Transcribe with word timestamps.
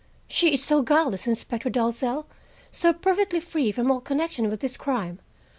She 0.27 0.51
is 0.51 0.63
so 0.63 0.81
guileless, 0.81 1.27
Inspector 1.27 1.69
Dalzell; 1.69 2.25
so 2.71 2.91
perfectly 2.91 3.39
free 3.39 3.71
from 3.71 3.91
all 3.91 4.01
connection 4.01 4.49
with 4.49 4.61
this 4.61 4.75
crime. 4.75 5.19